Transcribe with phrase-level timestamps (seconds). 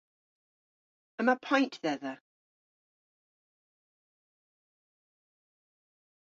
[1.19, 2.13] Yma paynt dhedha.